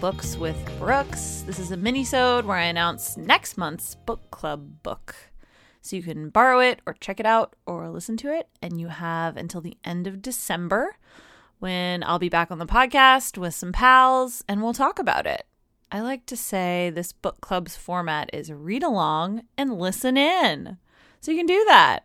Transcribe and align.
Books 0.00 0.36
with 0.36 0.56
Brooks. 0.78 1.42
This 1.46 1.58
is 1.58 1.70
a 1.70 1.76
mini-sode 1.76 2.44
where 2.44 2.58
I 2.58 2.64
announce 2.64 3.16
next 3.16 3.56
month's 3.56 3.94
book 3.94 4.30
club 4.30 4.82
book. 4.82 5.14
So 5.80 5.96
you 5.96 6.02
can 6.02 6.28
borrow 6.28 6.60
it 6.60 6.80
or 6.86 6.92
check 6.94 7.18
it 7.18 7.26
out 7.26 7.56
or 7.64 7.88
listen 7.88 8.16
to 8.18 8.32
it, 8.32 8.48
and 8.60 8.78
you 8.78 8.88
have 8.88 9.36
until 9.36 9.60
the 9.60 9.76
end 9.84 10.06
of 10.06 10.20
December 10.20 10.96
when 11.60 12.02
I'll 12.04 12.18
be 12.18 12.28
back 12.28 12.50
on 12.50 12.58
the 12.58 12.66
podcast 12.66 13.38
with 13.38 13.54
some 13.54 13.72
pals 13.72 14.44
and 14.46 14.62
we'll 14.62 14.74
talk 14.74 14.98
about 14.98 15.26
it. 15.26 15.46
I 15.90 16.00
like 16.00 16.26
to 16.26 16.36
say 16.36 16.90
this 16.90 17.12
book 17.12 17.40
club's 17.40 17.76
format 17.76 18.28
is 18.32 18.52
read 18.52 18.82
along 18.82 19.44
and 19.56 19.78
listen 19.78 20.16
in. 20.16 20.76
So 21.20 21.30
you 21.30 21.38
can 21.38 21.46
do 21.46 21.64
that. 21.68 22.00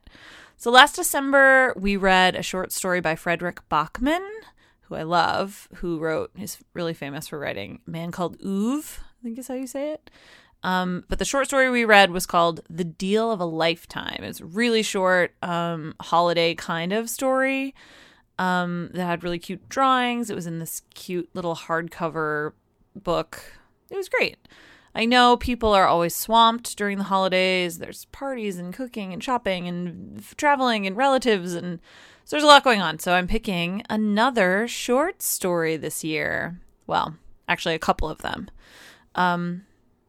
So 0.56 0.72
last 0.72 0.96
December, 0.96 1.74
we 1.76 1.98
read 1.98 2.36
a 2.36 2.44
short 2.44 2.72
story 2.72 3.02
by 3.02 3.16
Fredrik 3.16 3.60
Backman, 3.70 4.26
who 4.92 4.98
I 4.98 5.04
love, 5.04 5.70
who 5.76 6.00
wrote, 6.00 6.32
he's 6.36 6.58
really 6.74 6.94
famous 6.94 7.30
for 7.30 7.40
writing 7.40 7.80
Man 7.88 8.12
Called 8.12 8.38
Ove, 8.46 9.00
I 9.02 9.24
think 9.24 9.40
is 9.40 9.48
how 9.48 9.54
you 9.54 9.66
say 9.66 9.92
it. 9.94 10.12
Um, 10.64 11.06
but 11.08 11.18
the 11.18 11.26
short 11.26 11.48
story 11.48 11.70
we 11.70 11.86
read 11.86 12.12
was 12.12 12.26
called 12.26 12.60
The 12.70 12.84
Deal 12.84 13.32
of 13.32 13.40
a 13.40 13.46
Lifetime. 13.46 14.20
It's 14.20 14.42
a 14.42 14.46
really 14.46 14.84
short, 14.84 15.34
um, 15.42 15.96
holiday 16.02 16.54
kind 16.56 16.92
of 16.92 17.10
story 17.10 17.74
um, 18.38 18.90
that 18.94 19.06
had 19.06 19.24
really 19.24 19.40
cute 19.40 19.70
drawings. 19.70 20.30
It 20.30 20.36
was 20.36 20.46
in 20.46 20.60
this 20.60 20.82
cute 20.94 21.30
little 21.34 21.56
hardcover 21.56 22.52
book. 22.94 23.42
It 23.90 23.96
was 23.96 24.10
great. 24.10 24.46
I 24.94 25.06
know 25.06 25.38
people 25.38 25.72
are 25.72 25.88
always 25.88 26.14
swamped 26.14 26.78
during 26.78 26.98
the 26.98 27.06
holidays. 27.06 27.78
There's 27.78 28.06
parties 28.06 28.58
and 28.58 28.74
cooking 28.74 29.14
and 29.14 29.24
shopping 29.24 29.70
and 29.70 30.22
traveling 30.36 30.86
and 30.86 30.98
relatives 30.98 31.56
and 31.56 31.80
so 32.24 32.36
there's 32.36 32.44
a 32.44 32.48
lot 32.48 32.64
going 32.64 32.82
on. 32.82 33.00
So 33.00 33.14
I'm 33.14 33.28
picking 33.28 33.84
another 33.90 34.68
short 34.68 35.22
story 35.22 35.78
this 35.78 36.04
year. 36.04 36.60
Well, 36.88 37.16
actually 37.48 37.76
a 37.76 37.80
couple 37.80 38.10
of 38.10 38.20
them. 38.20 38.50
Um 39.16 39.64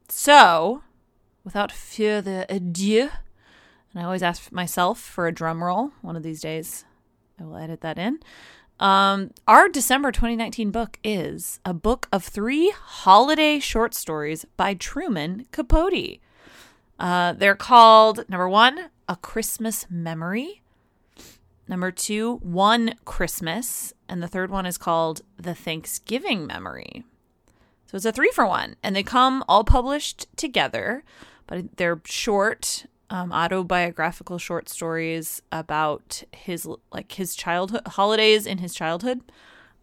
so, 0.08 0.83
without 1.42 1.72
further 1.72 2.44
ado, 2.50 3.08
and 3.92 4.02
I 4.02 4.05
always 4.05 4.22
ask 4.22 4.52
myself 4.52 5.00
for 5.00 5.27
a 5.27 5.33
drum 5.33 5.64
roll 5.64 5.92
one 6.02 6.16
of 6.16 6.22
these 6.22 6.42
days. 6.42 6.84
I 7.40 7.44
will 7.44 7.56
edit 7.56 7.80
that 7.80 7.98
in. 7.98 8.18
Um, 8.78 9.30
our 9.46 9.68
December 9.68 10.12
2019 10.12 10.70
book 10.70 10.98
is 11.05 11.60
a 11.64 11.72
book 11.72 12.08
of 12.12 12.24
three 12.24 12.70
holiday 12.77 13.58
short 13.58 13.94
stories 13.94 14.44
by 14.56 14.74
Truman 14.74 15.46
Capote. 15.52 16.18
Uh, 16.98 17.33
they're 17.33 17.55
called 17.55 18.28
number 18.28 18.48
one, 18.48 18.90
A 19.08 19.16
Christmas 19.16 19.86
Memory, 19.88 20.61
number 21.68 21.91
two, 21.91 22.36
One 22.36 22.94
Christmas, 23.05 23.92
and 24.08 24.22
the 24.22 24.28
third 24.28 24.50
one 24.50 24.66
is 24.66 24.78
called 24.78 25.22
The 25.36 25.55
Thanksgiving 25.55 26.46
Memory. 26.46 27.05
So 27.86 27.96
it's 27.96 28.06
a 28.06 28.12
three 28.12 28.30
for 28.34 28.46
one, 28.46 28.77
and 28.82 28.96
they 28.96 29.02
come 29.02 29.44
all 29.48 29.64
published 29.64 30.27
together, 30.36 31.05
but 31.46 31.77
they're 31.77 32.00
short 32.05 32.86
um, 33.12 33.30
autobiographical 33.30 34.38
short 34.38 34.70
stories 34.70 35.42
about 35.52 36.22
his 36.33 36.66
like 36.90 37.12
his 37.12 37.36
childhood 37.36 37.83
holidays 37.86 38.46
in 38.46 38.58
his 38.58 38.72
childhood. 38.72 39.20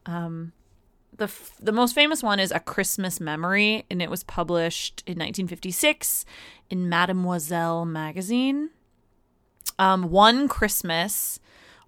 Um, 0.07 0.52
the 1.16 1.25
f- 1.25 1.55
the 1.61 1.72
most 1.72 1.94
famous 1.94 2.23
one 2.23 2.39
is 2.39 2.52
A 2.52 2.59
Christmas 2.59 3.19
Memory, 3.19 3.85
and 3.91 4.02
it 4.02 4.09
was 4.09 4.23
published 4.23 5.03
in 5.05 5.19
1956 5.19 6.25
in 6.72 6.89
Mademoiselle 6.89 7.85
magazine. 7.85 8.72
Um, 9.77 10.09
one 10.09 10.47
Christmas 10.47 11.39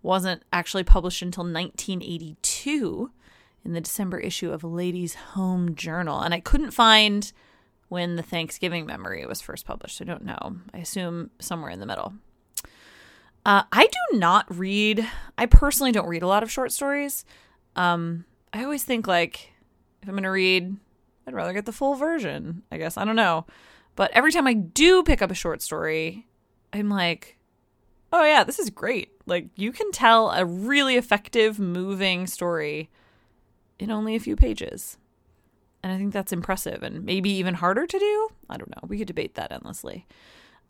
wasn't 0.01 0.43
actually 0.51 0.83
published 0.83 1.21
until 1.21 1.43
1982 1.43 3.11
in 3.63 3.73
the 3.73 3.81
December 3.81 4.19
issue 4.19 4.51
of 4.51 4.63
Ladies 4.63 5.15
Home 5.15 5.75
Journal, 5.75 6.21
and 6.21 6.33
I 6.33 6.39
couldn't 6.39 6.71
find 6.71 7.31
when 7.89 8.15
the 8.15 8.23
Thanksgiving 8.23 8.85
memory 8.85 9.25
was 9.25 9.41
first 9.41 9.65
published. 9.65 10.01
I 10.01 10.05
don't 10.05 10.23
know. 10.23 10.57
I 10.73 10.79
assume 10.79 11.29
somewhere 11.39 11.71
in 11.71 11.79
the 11.79 11.85
middle. 11.85 12.13
Uh, 13.45 13.63
I 13.71 13.87
do 13.87 14.17
not 14.17 14.45
read, 14.55 15.05
I 15.37 15.45
personally 15.45 15.91
don't 15.91 16.07
read 16.07 16.23
a 16.23 16.27
lot 16.27 16.43
of 16.43 16.51
short 16.51 16.71
stories. 16.71 17.25
Um, 17.75 18.25
I 18.53 18.63
always 18.63 18.83
think, 18.83 19.07
like, 19.07 19.51
if 20.01 20.07
I'm 20.07 20.15
going 20.15 20.23
to 20.23 20.29
read, 20.29 20.75
I'd 21.27 21.33
rather 21.33 21.53
get 21.53 21.65
the 21.65 21.71
full 21.71 21.95
version, 21.95 22.63
I 22.71 22.77
guess. 22.77 22.97
I 22.97 23.05
don't 23.05 23.15
know. 23.15 23.45
But 23.95 24.11
every 24.11 24.31
time 24.31 24.47
I 24.47 24.53
do 24.53 25.03
pick 25.03 25.21
up 25.21 25.31
a 25.31 25.35
short 25.35 25.61
story, 25.61 26.27
I'm 26.71 26.89
like, 26.89 27.37
oh, 28.11 28.23
yeah, 28.23 28.43
this 28.43 28.59
is 28.59 28.69
great. 28.69 29.11
Like, 29.25 29.47
you 29.55 29.71
can 29.71 29.91
tell 29.91 30.31
a 30.31 30.45
really 30.45 30.95
effective, 30.95 31.59
moving 31.59 32.27
story 32.27 32.89
in 33.79 33.91
only 33.91 34.15
a 34.15 34.19
few 34.19 34.35
pages. 34.35 34.97
And 35.83 35.91
I 35.91 35.97
think 35.97 36.13
that's 36.13 36.31
impressive 36.31 36.83
and 36.83 37.03
maybe 37.03 37.29
even 37.31 37.55
harder 37.55 37.87
to 37.87 37.99
do. 37.99 38.29
I 38.49 38.57
don't 38.57 38.69
know. 38.69 38.87
We 38.87 38.97
could 38.97 39.07
debate 39.07 39.35
that 39.35 39.51
endlessly. 39.51 40.05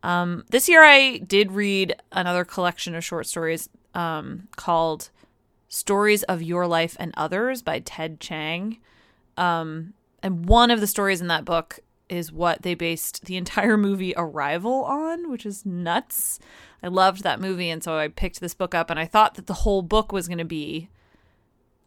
Um, 0.04 0.46
this 0.50 0.70
year, 0.70 0.84
I 0.84 1.18
did 1.18 1.52
read 1.52 1.96
another 2.12 2.46
collection 2.46 2.96
of 2.96 3.04
short 3.04 3.28
stories 3.28 3.70
um, 3.94 4.48
called 4.56 5.10
Stories 5.68 6.24
of 6.24 6.42
Your 6.42 6.66
Life 6.68 6.96
and 7.00 7.14
Others 7.18 7.62
by 7.62 7.80
Ted 7.80 8.20
Chiang. 8.20 8.78
Um, 9.38 9.94
and 10.24 10.46
one 10.46 10.72
of 10.72 10.80
the 10.80 10.88
stories 10.88 11.22
in 11.22 11.28
that 11.28 11.46
book 11.46 11.80
is 12.12 12.32
what 12.32 12.62
they 12.62 12.76
based 12.76 13.26
the 13.26 13.38
entire 13.38 13.78
movie 13.78 14.14
Arrival 14.18 14.84
on, 14.84 15.32
which 15.32 15.46
is 15.46 15.66
nuts. 15.66 16.40
I 16.84 16.88
loved 16.90 17.24
that 17.24 17.40
movie. 17.40 17.70
And 17.70 17.82
so 17.82 17.98
I 17.98 18.10
picked 18.10 18.42
this 18.42 18.54
book 18.54 18.76
up 18.76 18.90
and 18.90 19.00
I 19.00 19.06
thought 19.06 19.36
that 19.36 19.48
the 19.48 19.54
whole 19.54 19.82
book 19.82 20.12
was 20.12 20.28
going 20.28 20.38
to 20.38 20.46
be 20.46 20.90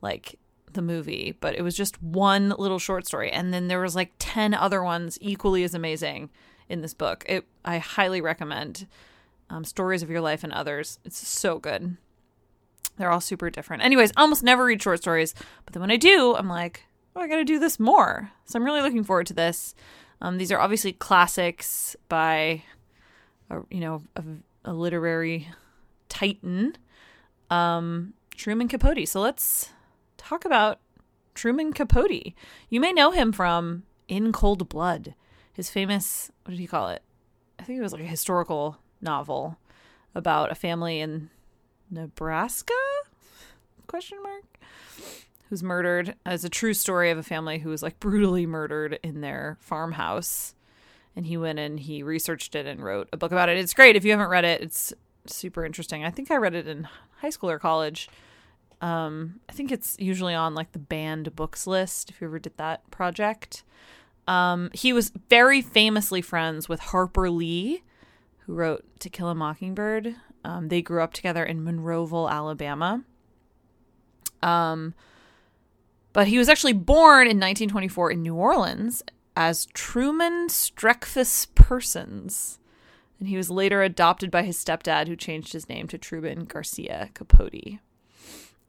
like 0.01 0.39
the 0.73 0.83
movie, 0.83 1.37
but 1.41 1.55
it 1.55 1.63
was 1.63 1.77
just 1.77 2.03
one 2.03 2.55
little 2.59 2.79
short 2.79 3.07
story. 3.07 3.31
And 3.31 3.53
then 3.53 3.69
there 3.69 3.81
was 3.81 3.95
like 3.95 4.13
10 4.19 4.55
other 4.55 4.83
ones 4.83 5.19
equally 5.21 5.63
as 5.63 5.75
amazing 5.75 6.31
in 6.69 6.81
this 6.81 6.95
book. 6.95 7.25
It 7.29 7.47
I 7.65 7.79
highly 7.79 8.21
recommend 8.21 8.87
um, 9.51 9.65
Stories 9.65 10.03
of 10.03 10.11
Your 10.11 10.23
Life 10.23 10.43
and 10.43 10.53
Others. 10.53 10.99
It's 11.05 11.27
so 11.27 11.59
good. 11.59 11.97
They're 12.97 13.11
all 13.11 13.21
super 13.21 13.51
different. 13.51 13.83
Anyways, 13.83 14.13
I 14.17 14.23
almost 14.23 14.43
never 14.43 14.65
read 14.65 14.83
short 14.83 15.01
stories, 15.01 15.35
but 15.65 15.75
then 15.75 15.81
when 15.81 15.91
I 15.91 15.97
do, 15.97 16.35
I'm 16.35 16.49
like, 16.49 16.85
oh, 17.15 17.21
I 17.21 17.29
got 17.29 17.37
to 17.37 17.45
do 17.45 17.59
this 17.59 17.79
more. 17.81 18.31
So 18.45 18.59
I'm 18.59 18.65
really 18.65 18.83
looking 18.83 19.05
forward 19.05 19.27
to 19.27 19.35
this. 19.35 19.75
Um, 20.21 20.39
these 20.39 20.53
are 20.53 20.61
obviously 20.61 20.93
classics 20.93 21.97
by, 22.09 22.63
a, 23.51 23.61
you 23.71 23.81
know, 23.81 24.03
a, 24.17 24.23
a 24.65 24.73
literary 24.73 25.49
titan, 26.09 26.77
um, 27.51 28.15
Truman 28.37 28.69
Capote. 28.69 29.07
So 29.09 29.21
let's 29.21 29.71
talk 30.17 30.45
about 30.45 30.81
Truman 31.35 31.73
Capote. 31.73 32.33
You 32.69 32.81
may 32.81 32.93
know 32.93 33.11
him 33.11 33.33
from 33.33 33.85
In 34.09 34.33
Cold 34.33 34.69
Blood, 34.69 35.15
his 35.53 35.71
famous, 35.71 36.31
what 36.45 36.53
did 36.53 36.61
he 36.61 36.67
call 36.67 36.89
it? 36.89 37.03
I 37.59 37.65
think 37.65 37.79
it 37.79 37.83
was 37.83 37.93
like 37.93 38.03
a 38.03 38.07
historical 38.07 38.79
novel 39.01 39.59
about 40.15 40.51
a 40.51 40.55
family 40.55 41.01
in 41.01 41.31
Nebraska? 41.91 42.75
Question 43.87 44.19
mark. 44.23 44.45
Who's 45.55 45.63
murdered 45.63 46.17
as 46.27 46.45
a 46.45 46.49
true 46.49 46.75
story 46.75 47.13
of 47.13 47.19
a 47.19 47.23
family 47.23 47.61
who 47.61 47.69
was 47.69 47.81
like 47.81 48.01
brutally 48.01 48.45
murdered 48.45 48.99
in 49.05 49.21
their 49.21 49.57
farmhouse. 49.61 50.53
And 51.15 51.25
he 51.25 51.37
went 51.37 51.61
and 51.61 51.79
he 51.79 52.03
researched 52.03 52.57
it 52.57 52.67
and 52.67 52.83
wrote 52.83 53.09
a 53.13 53.17
book 53.17 53.31
about 53.31 53.49
it. 53.49 53.57
It's 53.57 53.73
great. 53.73 53.95
If 53.95 54.05
you 54.05 54.11
haven't 54.11 54.31
read 54.31 54.45
it, 54.45 54.63
it's 54.63 54.93
super 55.27 55.65
interesting. 55.65 56.05
I 56.05 56.11
think 56.11 56.33
I 56.33 56.39
read 56.39 56.57
it 56.57 56.67
in 56.67 56.89
high 57.19 57.31
school 57.31 57.51
or 57.51 57.61
college. 57.61 58.09
Um, 58.81 59.39
I 59.49 59.53
think 59.53 59.71
it's 59.71 59.97
usually 60.01 60.35
on 60.35 60.57
like 60.57 60.73
the 60.73 60.81
banned 60.81 61.37
books 61.37 61.69
list 61.69 62.11
if 62.11 62.21
you 62.21 62.27
ever 62.27 62.41
did 62.41 62.57
that 62.57 62.91
project. 62.91 63.63
Um, 64.27 64.71
he 64.75 64.93
was 64.93 65.13
very 65.31 65.63
famously 65.63 66.21
friends 66.21 66.69
with 66.69 66.81
Harper 66.81 67.31
Lee, 67.31 67.85
who 68.39 68.55
wrote 68.55 68.85
To 68.99 69.09
Kill 69.09 69.29
a 69.29 69.37
Mockingbird. 69.37 70.17
Um, 70.45 70.67
they 70.67 70.83
grew 70.83 71.01
up 71.01 71.13
together 71.13 71.45
in 71.45 71.65
Monroeville, 71.65 72.29
Alabama. 72.29 73.05
Um, 74.43 74.95
but 76.15 76.29
he 76.29 76.39
was 76.39 76.49
actually 76.49 76.73
born 76.73 77.23
in 77.23 77.37
1924 77.39 78.13
in 78.13 78.23
New 78.23 78.37
Orleans 78.37 79.03
as 79.37 79.67
Truman 79.67 80.49
Streckfus 80.49 81.53
Persons. 81.55 82.59
And 83.19 83.29
he 83.29 83.37
was 83.37 83.51
later 83.51 83.83
adopted 83.83 84.31
by 84.31 84.45
his 84.45 84.57
stepdad, 84.57 85.09
who 85.09 85.17
changed 85.17 85.53
his 85.53 85.69
name 85.69 85.89
to 85.89 85.99
Truman 85.99 86.45
Garcia 86.45 87.11
Capote. 87.15 87.81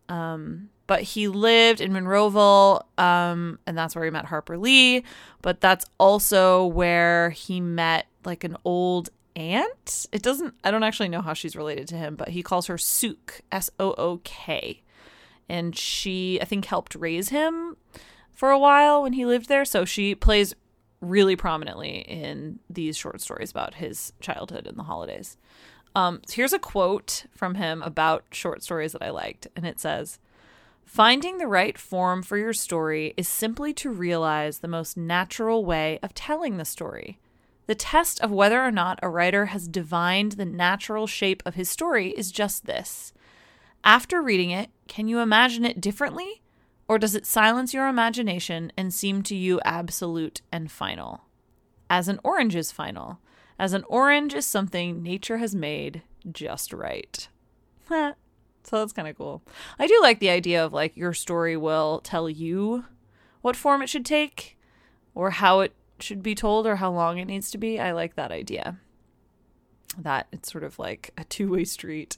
Um, 0.10 0.70
but 0.88 1.04
he 1.04 1.28
lived 1.28 1.82
in 1.82 1.92
Monroeville, 1.92 2.84
um, 2.98 3.60
and 3.66 3.78
that's 3.78 3.96
where 3.96 4.06
he 4.06 4.12
met 4.12 4.26
Harper 4.26 4.58
Lee. 4.58 5.04
But 5.42 5.62
that's 5.62 5.86
also 6.00 6.66
where 6.66 7.30
he 7.30 7.62
met 7.62 8.08
like 8.24 8.44
an 8.44 8.58
old 8.66 9.10
aunt. 9.36 10.08
It 10.12 10.24
doesn't, 10.24 10.56
I 10.64 10.72
don't 10.72 10.84
actually 10.84 11.10
know 11.10 11.22
how 11.22 11.34
she's 11.34 11.56
related 11.56 11.88
to 11.90 11.96
him, 11.96 12.16
but 12.16 12.30
he 12.30 12.42
calls 12.42 12.66
her 12.68 12.78
Sook, 12.78 13.42
S 13.52 13.70
O 13.80 13.94
O 13.94 14.20
K. 14.24 14.82
And 15.48 15.76
she, 15.76 16.40
I 16.42 16.46
think, 16.46 16.66
helped 16.66 16.96
raise 16.96 17.30
him 17.30 17.78
for 18.34 18.52
a 18.52 18.60
while 18.60 19.04
when 19.04 19.14
he 19.14 19.26
lived 19.26 19.48
there. 19.48 19.66
So 19.66 19.86
she 19.86 20.16
plays 20.16 20.54
really 21.02 21.36
prominently 21.36 22.00
in 22.00 22.60
these 22.70 22.98
short 22.98 23.22
stories 23.22 23.52
about 23.52 23.76
his 23.76 24.14
childhood 24.20 24.68
and 24.68 24.78
the 24.78 24.84
holidays. 24.84 25.38
Um, 25.96 26.22
so 26.28 26.36
here's 26.36 26.54
a 26.54 26.60
quote 26.60 27.26
from 27.32 27.56
him 27.56 27.82
about 27.82 28.26
short 28.32 28.64
stories 28.64 28.92
that 28.92 29.04
I 29.04 29.12
liked, 29.12 29.48
and 29.56 29.66
it 29.66 29.80
says, 29.80 30.20
Finding 30.84 31.38
the 31.38 31.48
right 31.48 31.78
form 31.78 32.22
for 32.22 32.38
your 32.38 32.54
story 32.54 33.14
is 33.18 33.28
simply 33.28 33.74
to 33.74 33.90
realize 33.90 34.60
the 34.60 34.68
most 34.68 34.98
natural 34.98 35.66
way 35.66 36.00
of 36.04 36.14
telling 36.14 36.58
the 36.58 36.66
story. 36.66 37.18
The 37.68 37.76
test 37.76 38.22
of 38.22 38.30
whether 38.30 38.62
or 38.62 38.72
not 38.72 39.00
a 39.02 39.10
writer 39.10 39.48
has 39.48 39.68
divined 39.68 40.34
the 40.34 40.46
natural 40.46 41.08
shape 41.08 41.42
of 41.46 41.56
his 41.56 41.70
story 41.70 42.10
is 42.10 42.32
just 42.32 42.66
this. 42.66 43.14
After 43.86 44.20
reading 44.20 44.50
it, 44.50 44.72
can 44.88 45.08
you 45.08 45.20
imagine 45.20 45.64
it 45.64 45.80
differently? 45.80 46.42
Or 46.88 46.98
does 46.98 47.14
it 47.14 47.26
silence 47.26 47.72
your 47.72 47.88
imagination 47.88 48.72
and 48.76 48.92
seem 48.92 49.22
to 49.24 49.36
you 49.36 49.62
absolute 49.64 50.42
and 50.52 50.72
final? 50.72 51.22
As 51.88 52.08
an 52.08 52.20
orange 52.24 52.56
is 52.56 52.72
final, 52.72 53.20
as 53.60 53.74
an 53.74 53.84
orange 53.88 54.34
is 54.34 54.46
something 54.46 55.04
nature 55.04 55.38
has 55.38 55.54
made 55.54 56.02
just 56.32 56.74
right. 56.74 57.28
so 57.90 58.16
that's 58.72 58.92
kind 58.92 59.08
of 59.08 59.18
cool. 59.18 59.44
I 59.78 59.86
do 59.86 60.00
like 60.02 60.20
the 60.20 60.30
idea 60.30 60.66
of 60.66 60.74
like 60.74 60.98
your 60.98 61.14
story 61.14 61.56
will 61.56 62.02
tell 62.04 62.28
you 62.28 62.86
what 63.42 63.56
form 63.56 63.84
it 63.84 63.90
should 63.90 64.06
take 64.06 64.58
or 65.14 65.30
how 65.30 65.60
it 65.60 65.74
should 66.00 66.24
be 66.24 66.34
told 66.34 66.66
or 66.66 66.78
how 66.78 66.92
long 66.92 67.20
it 67.20 67.26
needs 67.26 67.52
to 67.52 67.60
be. 67.60 67.80
I 67.80 67.92
like 67.92 68.16
that 68.16 68.32
idea. 68.32 68.80
That 69.98 70.28
it's 70.32 70.52
sort 70.52 70.64
of 70.64 70.80
like 70.80 71.12
a 71.18 71.24
two 71.24 71.52
way 71.52 71.64
street. 71.64 72.18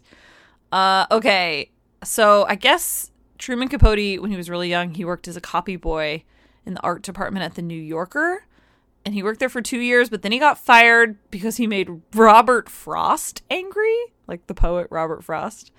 Uh, 0.71 1.05
okay, 1.11 1.71
so 2.03 2.45
I 2.47 2.55
guess 2.55 3.11
Truman 3.37 3.67
Capote, 3.67 4.21
when 4.21 4.31
he 4.31 4.37
was 4.37 4.49
really 4.49 4.69
young, 4.69 4.93
he 4.93 5.05
worked 5.05 5.27
as 5.27 5.37
a 5.37 5.41
copy 5.41 5.75
boy 5.75 6.23
in 6.65 6.73
the 6.73 6.81
art 6.81 7.01
department 7.01 7.45
at 7.45 7.55
the 7.55 7.61
New 7.61 7.79
Yorker. 7.79 8.43
And 9.05 9.13
he 9.13 9.23
worked 9.23 9.39
there 9.39 9.47
for 9.47 9.61
two 9.61 9.79
years, 9.79 10.09
but 10.09 10.21
then 10.21 10.33
he 10.33 10.39
got 10.39 10.57
fired 10.57 11.17
because 11.31 11.55
he 11.55 11.65
made 11.65 12.01
Robert 12.13 12.67
Frost 12.67 13.41
angry, 13.49 13.97
like 14.27 14.47
the 14.47 14.53
poet 14.53 14.87
Robert 14.91 15.23
Frost. 15.23 15.71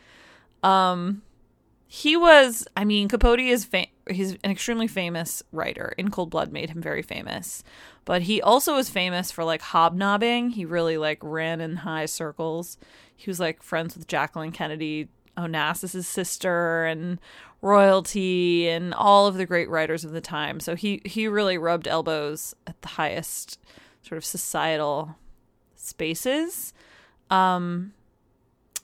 Um, 0.62 1.22
he 1.86 2.16
was, 2.16 2.66
I 2.74 2.84
mean, 2.84 3.08
Capote 3.08 3.40
is 3.40 3.66
fam- 3.66 3.86
he's 4.10 4.32
an 4.44 4.50
extremely 4.50 4.86
famous 4.86 5.42
writer. 5.52 5.94
In 5.98 6.10
Cold 6.10 6.30
Blood 6.30 6.52
made 6.52 6.70
him 6.70 6.80
very 6.80 7.02
famous, 7.02 7.62
but 8.04 8.22
he 8.22 8.40
also 8.42 8.74
was 8.74 8.88
famous 8.88 9.30
for 9.30 9.44
like 9.44 9.62
hobnobbing. 9.62 10.50
He 10.50 10.64
really 10.64 10.98
like 10.98 11.18
ran 11.22 11.60
in 11.60 11.76
high 11.76 12.06
circles. 12.06 12.78
He 13.16 13.30
was 13.30 13.40
like 13.40 13.62
friends 13.62 13.96
with 13.96 14.06
Jacqueline 14.06 14.52
Kennedy, 14.52 15.08
Onassis's 15.36 16.08
sister, 16.08 16.84
and 16.84 17.18
royalty 17.60 18.68
and 18.68 18.94
all 18.94 19.26
of 19.26 19.36
the 19.36 19.46
great 19.46 19.68
writers 19.68 20.04
of 20.04 20.12
the 20.12 20.20
time. 20.20 20.60
So 20.60 20.74
he 20.76 21.02
he 21.04 21.26
really 21.26 21.58
rubbed 21.58 21.88
elbows 21.88 22.54
at 22.66 22.80
the 22.82 22.88
highest 22.88 23.58
sort 24.02 24.18
of 24.18 24.24
societal 24.24 25.16
spaces. 25.74 26.72
Um 27.30 27.92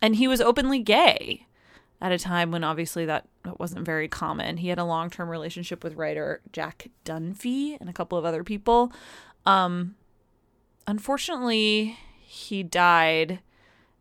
and 0.03 0.17
he 0.17 0.29
was 0.29 0.41
openly 0.41 0.81
gay 0.81 1.47
at 2.01 2.13
a 2.13 2.19
time 2.19 2.51
when 2.51 2.65
obviously 2.65 3.07
that 3.07 3.27
wasn't 3.59 3.85
very 3.85 4.09
common. 4.09 4.59
He 4.59 4.69
had 4.69 4.79
a 4.79 4.85
long-term 4.85 5.29
relationship 5.29 5.83
with 5.83 5.95
writer 5.95 6.41
Jack 6.53 6.89
Dunphy 7.05 7.77
and 7.81 7.89
a 7.89 7.95
couple 7.95 8.19
of 8.19 8.25
other 8.25 8.45
people. 8.45 8.93
Um 9.47 9.97
unfortunately, 10.87 11.97
he 12.21 12.63
died 12.63 13.41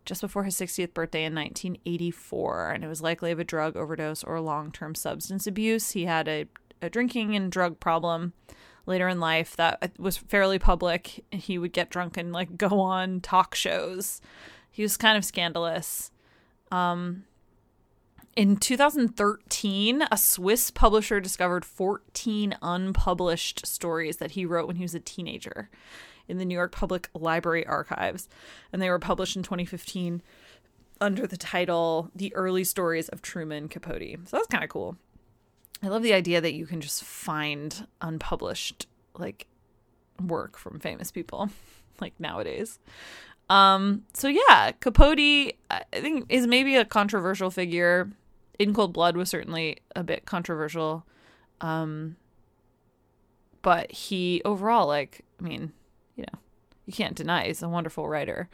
just 0.06 0.22
before 0.22 0.44
his 0.44 0.56
60th 0.56 0.94
birthday 0.94 1.24
in 1.24 1.34
1984, 1.34 2.72
and 2.72 2.84
it 2.84 2.88
was 2.88 3.02
likely 3.02 3.32
of 3.32 3.40
a 3.40 3.44
drug 3.44 3.78
overdose 3.78 4.24
or 4.24 4.40
long 4.42 4.72
term 4.72 4.96
substance 4.96 5.48
abuse. 5.48 5.92
He 5.92 6.06
had 6.06 6.28
a, 6.28 6.46
a 6.82 6.90
drinking 6.90 7.36
and 7.36 7.52
drug 7.52 7.80
problem 7.80 8.34
later 8.86 9.08
in 9.08 9.20
life 9.20 9.56
that 9.56 9.94
was 9.98 10.18
fairly 10.18 10.60
public. 10.60 11.24
He 11.32 11.58
would 11.58 11.72
get 11.74 11.90
drunk 11.90 12.18
and 12.18 12.34
like 12.34 12.58
go 12.58 12.80
on 12.82 13.22
talk 13.22 13.56
shows. 13.56 14.22
He 14.70 14.82
was 14.82 14.98
kind 14.98 15.18
of 15.18 15.24
scandalous. 15.24 16.12
Um, 16.72 17.24
in 18.36 18.58
2013, 18.58 20.04
a 20.12 20.18
Swiss 20.18 20.72
publisher 20.72 21.20
discovered 21.20 21.66
14 21.66 22.56
unpublished 22.62 23.66
stories 23.66 24.18
that 24.18 24.32
he 24.32 24.46
wrote 24.46 24.68
when 24.68 24.78
he 24.78 24.84
was 24.84 24.96
a 24.96 25.00
teenager 25.00 25.70
in 26.28 26.38
the 26.38 26.46
New 26.46 26.56
York 26.56 26.72
Public 26.72 27.10
Library 27.14 27.66
archives, 27.66 28.28
and 28.72 28.82
they 28.82 28.90
were 28.90 29.00
published 29.00 29.36
in 29.36 29.44
2015 29.44 30.22
under 31.02 31.28
the 31.28 31.38
title 31.38 32.10
The 32.16 32.34
Early 32.34 32.64
Stories 32.64 33.10
of 33.10 33.22
Truman 33.22 33.68
Capote. 33.68 34.20
So 34.26 34.38
that's 34.38 34.48
kind 34.48 34.64
of 34.64 34.70
cool. 34.70 34.98
I 35.82 35.88
love 35.88 36.02
the 36.02 36.14
idea 36.14 36.40
that 36.40 36.54
you 36.54 36.66
can 36.66 36.80
just 36.80 37.04
find 37.04 37.88
unpublished 38.02 38.88
like 39.18 39.48
work 40.26 40.58
from 40.58 40.80
famous 40.80 41.12
people 41.12 41.50
like 42.00 42.14
nowadays. 42.20 42.80
Um 43.50 44.04
so 44.14 44.30
yeah, 44.30 44.72
Capote 44.80 45.20
I 45.70 45.84
think 45.92 46.26
is 46.30 46.48
maybe 46.48 46.78
a 46.78 46.86
controversial 46.86 47.52
figure. 47.52 48.10
In 48.60 48.74
Cold 48.74 48.94
Blood 48.94 49.18
was 49.18 49.30
certainly 49.30 49.78
a 49.96 50.04
bit 50.04 50.26
controversial. 50.26 51.06
Um 51.62 52.18
but 53.62 53.92
he 53.92 54.42
overall 54.46 54.88
like 54.88 55.22
I 55.40 55.44
mean, 55.44 55.74
you 56.16 56.24
know, 56.24 56.40
you 56.86 56.94
can't 56.94 57.16
deny 57.16 57.48
he's 57.48 57.64
a 57.64 57.70
wonderful 57.70 58.08
writer. 58.08 58.50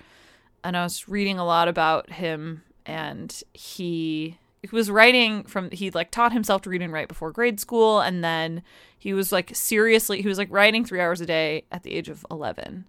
And 0.63 0.75
I 0.75 0.83
was 0.83 1.07
reading 1.07 1.39
a 1.39 1.45
lot 1.45 1.67
about 1.67 2.11
him, 2.11 2.63
and 2.85 3.43
he 3.53 4.37
he 4.61 4.75
was 4.75 4.91
writing 4.91 5.43
from 5.43 5.71
he 5.71 5.89
like 5.91 6.11
taught 6.11 6.33
himself 6.33 6.61
to 6.63 6.69
read 6.69 6.81
and 6.81 6.91
write 6.91 7.07
before 7.07 7.31
grade 7.31 7.59
school, 7.59 8.01
and 8.01 8.23
then 8.23 8.61
he 8.97 9.13
was 9.13 9.31
like 9.31 9.55
seriously 9.55 10.21
he 10.21 10.27
was 10.27 10.37
like 10.37 10.51
writing 10.51 10.83
three 10.83 10.99
hours 10.99 11.21
a 11.21 11.25
day 11.25 11.63
at 11.71 11.83
the 11.83 11.93
age 11.93 12.09
of 12.09 12.25
eleven. 12.29 12.85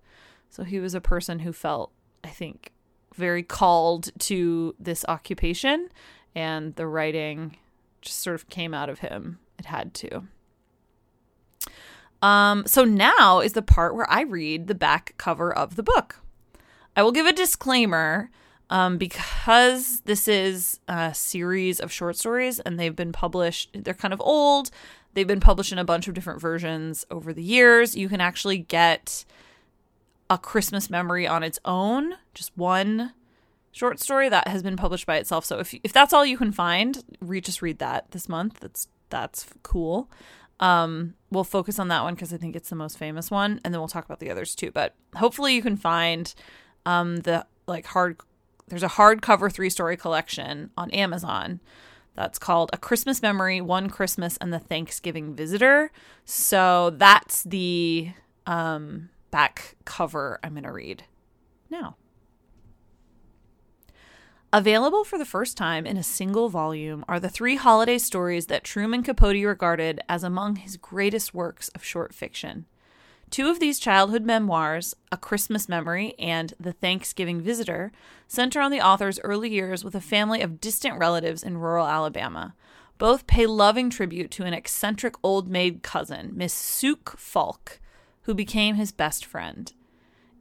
So 0.48 0.64
he 0.64 0.80
was 0.80 0.94
a 0.94 1.00
person 1.00 1.40
who 1.40 1.52
felt, 1.52 1.92
I 2.24 2.28
think, 2.28 2.72
very 3.14 3.44
called 3.44 4.10
to 4.20 4.74
this 4.80 5.04
occupation, 5.08 5.90
and 6.34 6.74
the 6.76 6.86
writing 6.86 7.56
just 8.00 8.20
sort 8.20 8.34
of 8.34 8.48
came 8.48 8.74
out 8.74 8.88
of 8.88 9.00
him. 9.00 9.38
It 9.58 9.66
had 9.66 9.94
to. 9.94 10.24
Um, 12.22 12.64
so 12.66 12.84
now 12.84 13.40
is 13.40 13.54
the 13.54 13.62
part 13.62 13.94
where 13.94 14.10
I 14.10 14.22
read 14.22 14.66
the 14.66 14.74
back 14.74 15.14
cover 15.16 15.52
of 15.52 15.76
the 15.76 15.82
book. 15.82 16.20
I 16.96 17.02
will 17.02 17.12
give 17.12 17.26
a 17.26 17.32
disclaimer 17.32 18.30
um, 18.68 18.98
because 18.98 20.00
this 20.02 20.28
is 20.28 20.80
a 20.86 21.14
series 21.14 21.80
of 21.80 21.90
short 21.90 22.16
stories 22.16 22.60
and 22.60 22.78
they've 22.78 22.94
been 22.94 23.12
published, 23.12 23.70
they're 23.74 23.94
kind 23.94 24.14
of 24.14 24.20
old. 24.20 24.70
They've 25.14 25.26
been 25.26 25.40
published 25.40 25.72
in 25.72 25.78
a 25.78 25.84
bunch 25.84 26.06
of 26.06 26.14
different 26.14 26.40
versions 26.40 27.04
over 27.10 27.32
the 27.32 27.42
years. 27.42 27.96
You 27.96 28.08
can 28.08 28.20
actually 28.20 28.58
get 28.58 29.24
a 30.28 30.38
Christmas 30.38 30.88
memory 30.88 31.26
on 31.26 31.42
its 31.42 31.58
own, 31.64 32.14
just 32.32 32.56
one 32.56 33.12
short 33.72 34.00
story 34.00 34.28
that 34.28 34.48
has 34.48 34.62
been 34.62 34.76
published 34.76 35.06
by 35.06 35.16
itself. 35.16 35.44
So 35.44 35.58
if 35.58 35.74
if 35.82 35.92
that's 35.92 36.12
all 36.12 36.24
you 36.24 36.36
can 36.36 36.52
find, 36.52 37.02
read 37.20 37.44
just 37.44 37.62
read 37.62 37.78
that 37.78 38.10
this 38.10 38.28
month. 38.28 38.60
That's 38.60 38.88
that's 39.08 39.46
cool. 39.62 40.10
Um, 40.60 41.14
we'll 41.30 41.44
focus 41.44 41.78
on 41.78 41.88
that 41.88 42.02
one 42.02 42.14
because 42.14 42.32
I 42.32 42.36
think 42.36 42.54
it's 42.54 42.68
the 42.68 42.76
most 42.76 42.98
famous 42.98 43.30
one, 43.30 43.60
and 43.64 43.72
then 43.72 43.80
we'll 43.80 43.88
talk 43.88 44.04
about 44.04 44.20
the 44.20 44.30
others 44.30 44.54
too. 44.54 44.70
But 44.70 44.94
hopefully, 45.16 45.54
you 45.54 45.62
can 45.62 45.76
find 45.76 46.32
um, 46.86 47.18
the 47.18 47.46
like 47.66 47.86
hard. 47.86 48.20
There's 48.68 48.82
a 48.82 48.88
hardcover 48.88 49.52
three 49.52 49.70
story 49.70 49.96
collection 49.96 50.70
on 50.76 50.90
Amazon 50.92 51.60
that's 52.14 52.38
called 52.38 52.70
A 52.72 52.78
Christmas 52.78 53.22
Memory, 53.22 53.60
One 53.60 53.88
Christmas, 53.88 54.36
and 54.36 54.52
the 54.52 54.58
Thanksgiving 54.58 55.34
Visitor. 55.34 55.90
So 56.24 56.90
that's 56.90 57.42
the 57.44 58.10
um, 58.46 59.08
back 59.30 59.76
cover 59.84 60.38
I'm 60.42 60.52
going 60.52 60.64
to 60.64 60.72
read 60.72 61.04
now. 61.70 61.96
Available 64.52 65.04
for 65.04 65.16
the 65.16 65.24
first 65.24 65.56
time 65.56 65.86
in 65.86 65.96
a 65.96 66.02
single 66.02 66.48
volume 66.48 67.04
are 67.06 67.20
the 67.20 67.28
three 67.28 67.54
holiday 67.54 67.98
stories 67.98 68.46
that 68.46 68.64
Truman 68.64 69.04
Capote 69.04 69.46
regarded 69.46 70.00
as 70.08 70.24
among 70.24 70.56
his 70.56 70.76
greatest 70.76 71.32
works 71.32 71.68
of 71.68 71.84
short 71.84 72.12
fiction. 72.12 72.66
Two 73.30 73.48
of 73.48 73.60
these 73.60 73.78
childhood 73.78 74.24
memoirs, 74.24 74.96
A 75.12 75.16
Christmas 75.16 75.68
Memory 75.68 76.14
and 76.18 76.52
The 76.58 76.72
Thanksgiving 76.72 77.40
Visitor, 77.40 77.92
center 78.26 78.60
on 78.60 78.72
the 78.72 78.80
author's 78.80 79.20
early 79.20 79.50
years 79.50 79.84
with 79.84 79.94
a 79.94 80.00
family 80.00 80.42
of 80.42 80.60
distant 80.60 80.98
relatives 80.98 81.44
in 81.44 81.58
rural 81.58 81.86
Alabama. 81.86 82.56
Both 82.98 83.28
pay 83.28 83.46
loving 83.46 83.88
tribute 83.88 84.32
to 84.32 84.44
an 84.44 84.52
eccentric 84.52 85.14
old 85.22 85.48
maid 85.48 85.84
cousin, 85.84 86.32
Miss 86.34 86.52
Sook 86.52 87.14
Falk, 87.16 87.78
who 88.22 88.34
became 88.34 88.74
his 88.74 88.90
best 88.90 89.24
friend. 89.24 89.72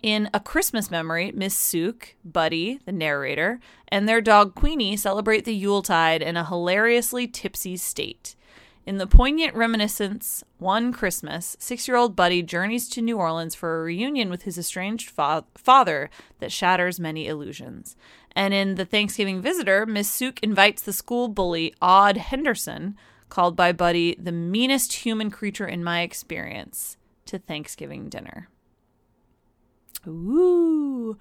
In 0.01 0.29
A 0.34 0.39
Christmas 0.39 0.89
Memory, 0.89 1.34
Miss 1.36 1.53
Sook, 1.53 2.15
Buddy, 2.24 2.79
the 2.86 2.91
narrator, 2.94 3.60
and 3.89 4.08
their 4.08 4.22
dog 4.22 4.56
Queenie 4.56 4.96
celebrate 4.96 5.44
the 5.44 5.53
Yuletide 5.53 6.22
in 6.22 6.38
a 6.38 6.46
hilariously 6.46 7.27
tipsy 7.27 7.75
state. 7.75 8.38
In 8.86 8.98
the 8.98 9.08
poignant 9.08 9.56
reminiscence, 9.56 10.41
One 10.58 10.94
Christmas, 10.94 11.58
six 11.60 11.86
year 11.86 11.98
old 11.98 12.15
Buddy 12.15 12.41
journeys 12.41 12.88
to 12.89 13.01
New 13.01 13.18
Orleans 13.18 13.56
for 13.56 13.77
a 13.77 13.84
reunion 13.84 14.29
with 14.29 14.44
his 14.44 14.58
estranged 14.58 15.10
fa- 15.10 15.44
father 15.56 16.10
that 16.39 16.53
shatters 16.53 16.98
many 16.98 17.27
illusions. 17.27 17.98
And 18.34 18.53
in 18.53 18.75
The 18.75 18.86
Thanksgiving 18.86 19.41
Visitor, 19.41 19.86
Miss 19.86 20.10
Sook 20.10 20.39
invites 20.41 20.82
the 20.82 20.94
school 20.94 21.27
bully, 21.27 21.74
Odd 21.82 22.15
Henderson, 22.15 22.96
called 23.27 23.58
by 23.58 23.74
Buddy 23.74 24.15
the 24.15 24.32
meanest 24.32 24.94
human 24.94 25.29
creature 25.29 25.68
in 25.68 25.84
my 25.84 26.01
experience, 26.03 26.96
to 27.25 27.38
Thanksgiving 27.38 28.08
dinner. 28.08 28.48
Ooh. 30.08 31.18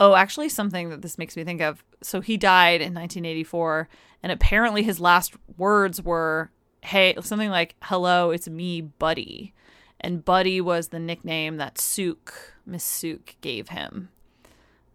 Oh, 0.00 0.14
actually, 0.14 0.48
something 0.48 0.90
that 0.90 1.02
this 1.02 1.18
makes 1.18 1.36
me 1.36 1.44
think 1.44 1.60
of. 1.60 1.84
So 2.02 2.20
he 2.20 2.36
died 2.36 2.80
in 2.80 2.94
1984, 2.94 3.88
and 4.22 4.32
apparently 4.32 4.82
his 4.82 5.00
last 5.00 5.34
words 5.56 6.02
were, 6.02 6.50
"Hey," 6.82 7.14
something 7.20 7.50
like, 7.50 7.76
"Hello, 7.82 8.30
it's 8.30 8.48
me, 8.48 8.80
Buddy," 8.80 9.52
and 10.00 10.24
Buddy 10.24 10.60
was 10.60 10.88
the 10.88 10.98
nickname 10.98 11.56
that 11.58 11.78
Sook, 11.78 12.54
Miss 12.66 12.84
Sook, 12.84 13.36
gave 13.40 13.68
him. 13.68 14.10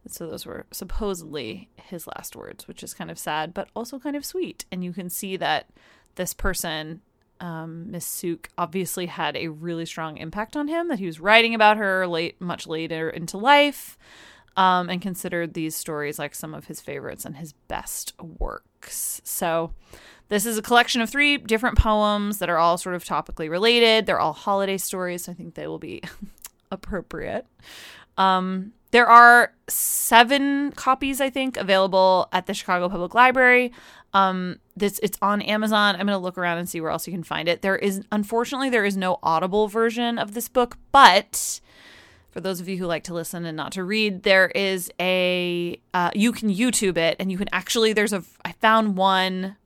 So 0.08 0.26
those 0.26 0.46
were 0.46 0.66
supposedly 0.72 1.70
his 1.76 2.08
last 2.08 2.36
words, 2.36 2.68
which 2.68 2.82
is 2.82 2.94
kind 2.94 3.12
of 3.12 3.20
sad, 3.20 3.54
but 3.54 3.70
also 3.76 4.00
kind 4.00 4.16
of 4.16 4.26
sweet. 4.26 4.66
And 4.72 4.84
you 4.84 4.94
can 4.94 5.10
see 5.10 5.36
that 5.36 5.70
this 6.16 6.34
person, 6.34 7.02
um, 7.40 7.92
Miss 7.92 8.24
obviously 8.58 9.06
had 9.06 9.36
a 9.36 9.48
really 9.50 9.86
strong 9.86 10.18
impact 10.18 10.56
on 10.56 10.68
him. 10.68 10.88
That 10.88 11.00
he 11.00 11.06
was 11.06 11.20
writing 11.20 11.54
about 11.54 11.78
her 11.78 12.08
late, 12.08 12.40
much 12.42 12.68
later 12.68 13.10
into 13.10 13.38
life, 13.38 13.98
um, 14.56 14.90
and 14.90 15.02
considered 15.02 15.54
these 15.54 15.76
stories 15.76 16.20
like 16.20 16.36
some 16.36 16.54
of 16.54 16.66
his 16.66 16.82
favorites 16.82 17.26
and 17.26 17.38
his 17.38 17.54
best 17.54 18.14
works. 18.20 19.22
So. 19.24 19.74
This 20.30 20.46
is 20.46 20.58
a 20.58 20.62
collection 20.62 21.00
of 21.00 21.10
three 21.10 21.38
different 21.38 21.78
poems 21.78 22.40
that 22.40 22.50
are 22.50 22.58
all 22.58 22.78
sort 22.78 22.96
of 22.96 23.06
topically 23.06 23.50
related. 23.50 24.06
They're 24.06 24.20
all 24.20 24.34
holiday 24.34 24.78
stories, 24.78 25.24
so 25.24 25.32
I 25.32 25.36
think 25.36 25.54
they 25.54 25.68
will 25.68 25.80
be 25.80 26.02
appropriate. 26.70 27.46
Um, 28.18 28.74
there 28.92 29.08
are 29.08 29.54
seven 29.68 30.72
copies, 30.72 31.20
I 31.20 31.30
think, 31.30 31.58
available 31.58 32.30
at 32.32 32.46
the 32.46 32.54
Chicago 32.54 32.88
Public 32.90 33.14
Library. 33.14 33.74
Um, 34.14 34.60
this 34.76 35.00
it's 35.04 35.18
on 35.22 35.42
Amazon. 35.42 35.96
I'm 35.96 36.06
gonna 36.06 36.18
look 36.18 36.38
around 36.38 36.60
and 36.60 36.70
see 36.70 36.80
where 36.80 36.92
else 36.92 37.06
you 37.08 37.14
can 37.14 37.24
find 37.24 37.48
it. 37.48 37.62
There 37.62 37.76
is 37.76 38.04
unfortunately 38.12 38.70
there 38.70 38.86
is 38.86 38.96
no 38.96 39.20
audible 39.22 39.68
version 39.68 40.18
of 40.18 40.34
this 40.34 40.48
book, 40.48 40.78
but 40.92 41.60
for 42.32 42.40
those 42.40 42.62
of 42.62 42.70
you 42.70 42.78
who 42.78 42.86
like 42.86 43.04
to 43.06 43.14
listen 43.14 43.46
and 43.46 43.58
not 43.58 43.74
to 43.74 43.84
read, 43.84 44.24
there 44.24 44.48
is 44.48 44.90
a 45.00 45.80
uh, 45.94 46.12
you 46.16 46.32
can 46.32 46.50
YouTube 46.50 46.98
it 46.98 47.18
and 47.20 47.32
you 47.32 47.38
can 47.38 47.50
actually 47.52 47.94
there's 47.94 48.14
a 48.14 48.24
I 48.46 48.54
found 48.54 48.96
one. 48.96 49.58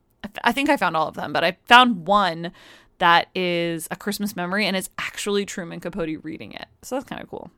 I 0.44 0.52
think 0.52 0.70
I 0.70 0.76
found 0.76 0.96
all 0.96 1.08
of 1.08 1.14
them, 1.14 1.32
but 1.32 1.44
I 1.44 1.56
found 1.66 2.06
one 2.06 2.52
that 2.98 3.28
is 3.34 3.88
a 3.90 3.96
Christmas 3.96 4.36
memory 4.36 4.66
and 4.66 4.76
it's 4.76 4.88
actually 4.98 5.44
Truman 5.44 5.80
Capote 5.80 6.22
reading 6.22 6.52
it. 6.52 6.66
So 6.82 6.94
that's 6.94 7.04
kind 7.04 7.20
of 7.22 7.28
cool. 7.28 7.50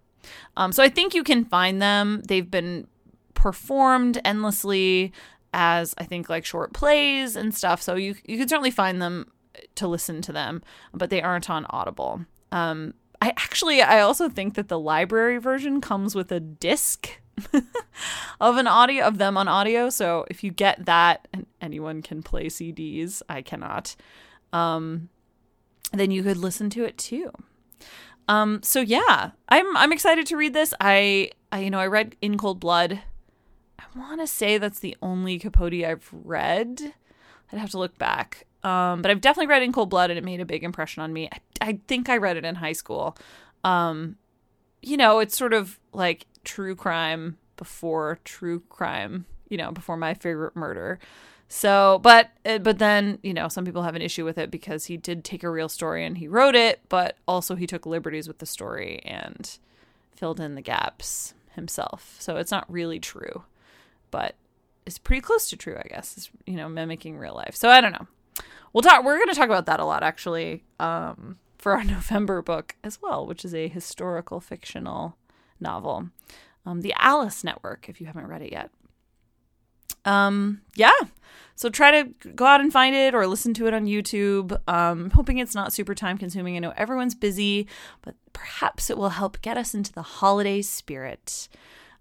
Um, 0.57 0.73
so 0.73 0.83
I 0.83 0.89
think 0.89 1.15
you 1.15 1.25
can 1.25 1.45
find 1.45 1.81
them. 1.81 2.23
They've 2.27 2.51
been 2.51 2.87
performed 3.35 4.21
endlessly 4.25 5.13
as 5.53 5.95
I 5.99 6.05
think 6.05 6.29
like 6.29 6.45
short 6.45 6.73
plays 6.73 7.37
and 7.37 7.55
stuff. 7.55 7.81
So 7.81 7.95
you 7.95 8.17
you 8.25 8.39
can 8.39 8.49
certainly 8.49 8.71
find 8.71 9.01
them 9.01 9.31
to 9.77 9.87
listen 9.87 10.21
to 10.23 10.33
them, 10.33 10.63
but 10.93 11.11
they 11.11 11.23
aren't 11.23 11.49
on 11.49 11.67
Audible. 11.71 12.25
Um, 12.53 12.95
I 13.23 13.29
actually 13.29 13.81
I 13.83 14.01
also 14.01 14.29
think 14.29 14.55
that 14.55 14.69
the 14.69 14.79
library 14.79 15.39
version 15.39 15.81
comes 15.81 16.15
with 16.15 16.33
a 16.33 16.41
disc 16.41 17.21
of 18.41 18.57
an 18.57 18.67
audio 18.67 19.05
of 19.05 19.19
them 19.19 19.37
on 19.37 19.49
audio. 19.49 19.91
So 19.91 20.25
if 20.31 20.45
you 20.45 20.51
get 20.51 20.87
that, 20.87 21.27
and 21.33 21.47
anyone 21.61 22.03
can 22.03 22.23
play 22.23 22.47
CDs, 22.47 23.23
I 23.29 23.43
cannot. 23.43 23.97
Um, 24.53 25.09
then 25.93 26.11
you 26.11 26.23
could 26.23 26.37
listen 26.37 26.71
to 26.71 26.85
it 26.85 26.99
too. 26.99 27.31
Um, 28.29 28.63
so 28.63 28.81
yeah, 28.81 29.33
I'm 29.49 29.77
I'm 29.77 29.93
excited 29.93 30.27
to 30.27 30.37
read 30.37 30.55
this. 30.55 30.73
I, 30.81 31.31
I 31.53 31.61
you 31.61 31.71
know 31.71 31.81
I 31.81 31.87
read 31.87 32.17
In 32.23 32.39
Cold 32.39 32.61
Blood. 32.61 33.03
I 33.79 33.99
want 33.99 34.21
to 34.21 34.27
say 34.27 34.59
that's 34.59 34.81
the 34.81 34.97
only 35.03 35.39
Capote 35.39 35.85
I've 35.85 36.09
read. 36.13 36.95
I'd 37.53 37.59
have 37.59 37.71
to 37.71 37.79
look 37.79 37.99
back. 37.99 38.47
Um, 38.63 39.03
but 39.03 39.11
I've 39.11 39.21
definitely 39.21 39.49
read 39.49 39.63
In 39.63 39.73
Cold 39.73 39.91
Blood, 39.91 40.11
and 40.11 40.19
it 40.19 40.25
made 40.25 40.41
a 40.41 40.47
big 40.47 40.65
impression 40.65 41.03
on 41.03 41.13
me. 41.13 41.29
I, 41.31 41.39
I 41.61 41.81
think 41.87 42.09
I 42.09 42.17
read 42.17 42.37
it 42.37 42.45
in 42.45 42.55
high 42.55 42.73
school. 42.73 43.17
Um, 43.63 44.17
you 44.83 44.97
know, 44.97 45.19
it's 45.19 45.37
sort 45.37 45.53
of 45.53 45.79
like 45.93 46.27
true 46.45 46.75
crime 46.75 47.37
before 47.57 48.19
true 48.25 48.61
crime. 48.69 49.27
You 49.49 49.59
know, 49.59 49.71
before 49.71 49.97
my 49.97 50.15
favorite 50.15 50.57
murder. 50.57 50.99
So, 51.55 52.01
but 52.03 52.31
uh, 52.45 52.59
but 52.59 52.81
then 52.81 53.21
you 53.23 53.33
know 53.33 53.47
some 53.47 53.65
people 53.65 53.85
have 53.85 53.95
an 53.95 54.03
issue 54.03 54.25
with 54.25 54.39
it 54.39 54.51
because 54.51 54.87
he 54.87 54.97
did 54.97 55.23
take 55.23 55.45
a 55.45 55.49
real 55.49 55.69
story 55.69 56.05
and 56.05 56.19
he 56.19 56.27
wrote 56.27 56.57
it, 56.57 56.81
but 56.89 57.17
also 57.29 57.55
he 57.55 57.65
took 57.65 57.87
liberties 57.87 58.27
with 58.27 58.39
the 58.39 58.45
story 58.45 59.01
and 59.05 59.57
filled 60.17 60.41
in 60.41 60.57
the 60.57 60.61
gaps 60.61 61.33
himself. 61.55 62.17
So 62.19 62.39
it's 62.39 62.51
not 62.51 62.69
really 62.69 62.99
true, 62.99 63.45
but 64.11 64.35
it's 64.85 64.99
pretty 64.99 65.21
close 65.21 65.49
to 65.51 65.57
true, 65.57 65.77
I 65.77 65.87
guess. 65.87 66.17
It's, 66.17 66.31
you 66.45 66.57
know, 66.57 66.69
mimicking 66.69 67.19
real 67.19 67.35
life. 67.35 67.55
So 67.55 67.69
I 67.69 67.81
don't 67.81 67.93
know. 67.93 68.09
We'll 68.73 68.83
talk. 68.83 69.05
We're 69.05 69.19
going 69.19 69.29
to 69.29 69.37
talk 69.37 69.47
about 69.47 69.67
that 69.67 69.79
a 69.79 69.85
lot 69.85 70.03
actually 70.03 70.65
um, 70.81 71.39
for 71.57 71.77
our 71.77 71.85
November 71.85 72.43
book 72.43 72.75
as 72.83 73.01
well, 73.01 73.25
which 73.25 73.45
is 73.45 73.55
a 73.55 73.69
historical 73.69 74.41
fictional 74.41 75.17
novel, 75.61 76.09
um, 76.67 76.81
The 76.81 76.95
Alice 76.99 77.45
Network. 77.45 77.89
If 77.89 78.01
you 78.01 78.09
haven't 78.09 78.27
read 78.27 78.43
it 78.43 78.51
yet 78.51 78.73
um 80.05 80.61
yeah. 80.75 80.93
So 81.57 81.69
try 81.69 82.03
to 82.03 82.31
go 82.31 82.47
out 82.47 82.61
and 82.61 82.73
find 82.73 82.97
it 82.97 83.15
or 83.15 83.27
listen 83.27 83.55
to 83.55 83.67
it 83.67 83.75
on 83.75 83.87
youtube. 83.87 84.59
Um 84.69 85.11
hoping 85.11 85.39
it's 85.39 85.55
not 85.55 85.73
super 85.73 85.95
time 85.95 86.19
consuming. 86.19 86.57
I 86.57 86.59
know 86.61 86.73
everyone's 86.77 87.15
busy 87.15 87.67
but 88.03 88.15
perhaps 88.33 88.91
it 88.91 88.99
will 88.99 89.11
help 89.11 89.41
get 89.43 89.57
us 89.57 89.75
into 89.75 89.93
the 89.93 90.03
holiday 90.03 90.63
spirit. 90.63 91.49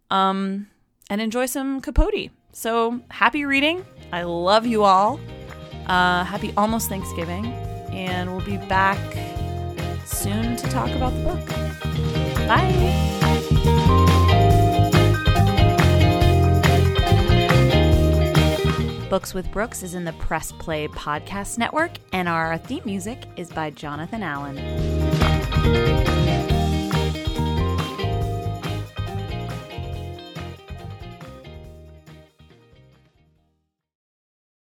Um 0.09 0.67
and 1.09 1.21
enjoy 1.21 1.45
some 1.45 1.81
capote. 1.81 2.31
So 2.51 3.01
happy 3.09 3.45
reading. 3.45 3.85
I 4.11 4.23
love 4.23 4.65
you 4.65 4.83
all. 4.83 5.19
Uh 5.87 6.23
happy 6.23 6.53
almost 6.57 6.89
thanksgiving. 6.89 7.45
And 7.91 8.31
we'll 8.31 8.45
be 8.45 8.57
back 8.57 8.97
soon 10.05 10.55
to 10.55 10.67
talk 10.69 10.89
about 10.91 11.13
the 11.13 11.23
book. 11.23 11.47
Bye 12.47 13.22
Books 19.13 19.35
with 19.35 19.51
Brooks 19.51 19.83
is 19.83 19.93
in 19.93 20.05
the 20.05 20.13
Press 20.13 20.51
Play 20.51 20.87
Podcast 20.87 21.59
Network, 21.59 21.91
and 22.13 22.27
our 22.27 22.57
theme 22.57 22.81
music 22.83 23.27
is 23.37 23.51
by 23.51 23.69
Jonathan 23.69 24.23
Allen. 24.23 26.12